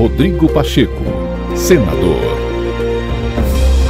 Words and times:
Rodrigo 0.00 0.50
Pacheco, 0.50 1.04
senador. 1.54 2.22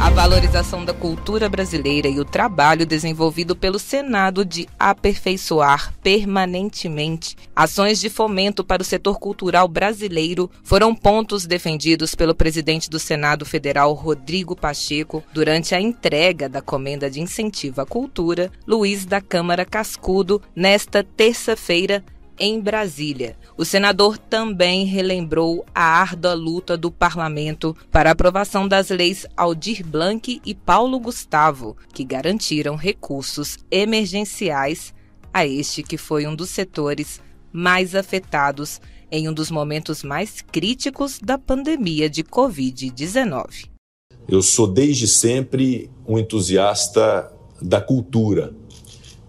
A 0.01 0.09
valorização 0.09 0.83
da 0.83 0.93
cultura 0.93 1.47
brasileira 1.47 2.09
e 2.09 2.19
o 2.19 2.25
trabalho 2.25 2.85
desenvolvido 2.85 3.55
pelo 3.55 3.79
Senado 3.79 4.43
de 4.43 4.67
aperfeiçoar 4.77 5.93
permanentemente 6.03 7.37
ações 7.55 8.01
de 8.01 8.09
fomento 8.09 8.61
para 8.61 8.81
o 8.81 8.85
setor 8.85 9.19
cultural 9.19 9.69
brasileiro 9.69 10.51
foram 10.65 10.93
pontos 10.93 11.45
defendidos 11.45 12.13
pelo 12.13 12.35
presidente 12.35 12.89
do 12.89 12.99
Senado 12.99 13.45
Federal, 13.45 13.93
Rodrigo 13.93 14.53
Pacheco, 14.53 15.23
durante 15.33 15.73
a 15.73 15.79
entrega 15.79 16.49
da 16.49 16.61
comenda 16.61 17.09
de 17.09 17.21
incentivo 17.21 17.79
à 17.79 17.85
cultura, 17.85 18.51
Luiz 18.67 19.05
da 19.05 19.21
Câmara 19.21 19.63
Cascudo, 19.63 20.41
nesta 20.53 21.05
terça-feira, 21.05 22.03
em 22.41 22.59
Brasília. 22.59 23.37
O 23.55 23.63
senador 23.63 24.17
também 24.17 24.83
relembrou 24.83 25.63
a 25.75 25.83
árdua 25.83 26.33
luta 26.33 26.75
do 26.75 26.89
parlamento 26.89 27.77
para 27.91 28.09
a 28.09 28.13
aprovação 28.13 28.67
das 28.67 28.89
leis 28.89 29.27
Aldir 29.37 29.85
Blanc 29.85 30.41
e 30.43 30.55
Paulo 30.55 30.99
Gustavo, 30.99 31.77
que 31.93 32.03
garantiram 32.03 32.75
recursos 32.75 33.59
emergenciais 33.69 34.91
a 35.31 35.45
este 35.45 35.83
que 35.83 35.97
foi 35.97 36.25
um 36.25 36.35
dos 36.35 36.49
setores 36.49 37.21
mais 37.53 37.93
afetados 37.93 38.81
em 39.11 39.29
um 39.29 39.33
dos 39.33 39.51
momentos 39.51 40.03
mais 40.03 40.41
críticos 40.41 41.19
da 41.19 41.37
pandemia 41.37 42.09
de 42.09 42.23
Covid-19. 42.23 43.69
Eu 44.27 44.41
sou 44.41 44.65
desde 44.65 45.07
sempre 45.07 45.91
um 46.07 46.17
entusiasta 46.17 47.31
da 47.61 47.79
cultura 47.79 48.51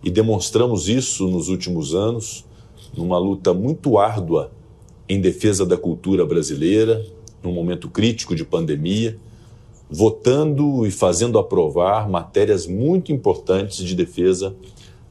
e 0.02 0.10
demonstramos 0.10 0.88
isso 0.88 1.28
nos 1.28 1.48
últimos 1.48 1.94
anos 1.94 2.50
numa 2.96 3.18
luta 3.18 3.52
muito 3.54 3.98
árdua 3.98 4.50
em 5.08 5.20
defesa 5.20 5.66
da 5.66 5.76
cultura 5.76 6.24
brasileira, 6.24 7.04
num 7.42 7.52
momento 7.52 7.88
crítico 7.88 8.34
de 8.34 8.44
pandemia, 8.44 9.18
votando 9.90 10.86
e 10.86 10.90
fazendo 10.90 11.38
aprovar 11.38 12.08
matérias 12.08 12.66
muito 12.66 13.12
importantes 13.12 13.76
de 13.76 13.94
defesa 13.94 14.54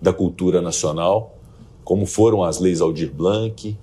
da 0.02 0.12
cultura 0.12 0.62
nacional, 0.62 1.38
como 1.84 2.06
foram 2.06 2.44
as 2.44 2.60
leis 2.60 2.82
Aldir 2.82 3.12
Blanc 3.14 3.78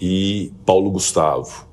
e 0.00 0.52
Paulo 0.66 0.90
Gustavo. 0.90 1.66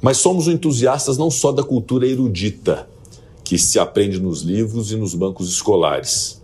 Mas 0.00 0.18
somos 0.18 0.46
entusiastas 0.46 1.18
não 1.18 1.30
só 1.30 1.52
da 1.52 1.62
cultura 1.62 2.06
erudita, 2.06 2.88
que 3.44 3.58
se 3.58 3.78
aprende 3.78 4.20
nos 4.20 4.42
livros 4.42 4.92
e 4.92 4.96
nos 4.96 5.14
bancos 5.14 5.48
escolares, 5.48 6.42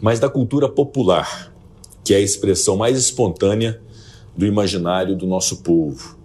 mas 0.00 0.18
da 0.18 0.28
cultura 0.28 0.68
popular, 0.68 1.51
que 2.04 2.14
é 2.14 2.16
a 2.16 2.20
expressão 2.20 2.76
mais 2.76 2.98
espontânea 2.98 3.80
do 4.36 4.46
imaginário 4.46 5.16
do 5.16 5.26
nosso 5.26 5.58
povo, 5.58 6.16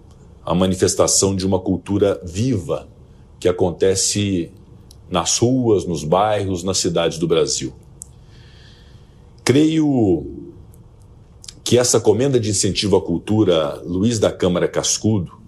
a 0.44 0.54
manifestação 0.54 1.36
de 1.36 1.46
uma 1.46 1.58
cultura 1.58 2.20
viva 2.24 2.88
que 3.38 3.48
acontece 3.48 4.50
nas 5.10 5.38
ruas, 5.38 5.84
nos 5.84 6.04
bairros, 6.04 6.62
nas 6.62 6.78
cidades 6.78 7.18
do 7.18 7.28
Brasil. 7.28 7.72
Creio 9.44 10.26
que 11.62 11.78
essa 11.78 12.00
comenda 12.00 12.40
de 12.40 12.50
incentivo 12.50 12.96
à 12.96 13.02
cultura 13.02 13.80
Luiz 13.84 14.18
da 14.18 14.32
Câmara 14.32 14.66
Cascudo 14.66 15.38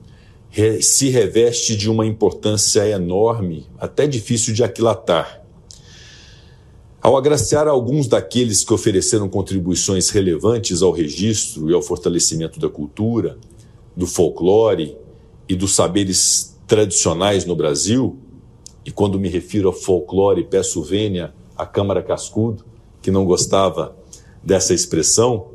se 0.83 1.09
reveste 1.09 1.77
de 1.77 1.89
uma 1.89 2.05
importância 2.05 2.87
enorme, 2.89 3.67
até 3.79 4.07
difícil 4.07 4.53
de 4.53 4.65
aquilatar 4.65 5.40
ao 7.03 7.17
agraciar 7.17 7.67
alguns 7.67 8.07
daqueles 8.07 8.63
que 8.63 8.75
ofereceram 8.75 9.29
contribuições 9.29 10.11
relevantes 10.11 10.83
ao 10.83 10.93
registro 10.93 11.71
e 11.71 11.75
ao 11.75 11.81
fortalecimento 11.81 12.61
da 12.61 12.69
cultura, 12.69 13.39
do 13.97 14.07
folclore 14.07 14.97
e 15.49 15.55
dos 15.55 15.75
saberes 15.75 16.59
tradicionais 16.67 17.47
no 17.47 17.57
Brasil, 17.57 18.19
e 18.85 18.91
quando 18.91 19.19
me 19.19 19.29
refiro 19.29 19.69
ao 19.69 19.75
folclore, 19.75 20.45
peço 20.45 20.83
vênia 20.83 21.33
à 21.57 21.65
Câmara 21.65 22.03
Cascudo, 22.03 22.65
que 23.01 23.11
não 23.11 23.25
gostava 23.25 23.97
dessa 24.43 24.75
expressão, 24.75 25.49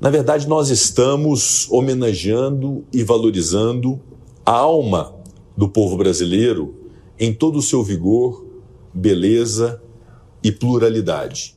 na 0.00 0.08
verdade 0.08 0.48
nós 0.48 0.70
estamos 0.70 1.70
homenageando 1.70 2.84
e 2.92 3.04
valorizando 3.04 4.00
a 4.44 4.52
alma 4.52 5.14
do 5.56 5.68
povo 5.68 5.96
brasileiro 5.96 6.74
em 7.18 7.32
todo 7.32 7.58
o 7.58 7.62
seu 7.62 7.82
vigor, 7.82 8.46
beleza 8.92 9.81
e 10.42 10.50
pluralidade. 10.50 11.54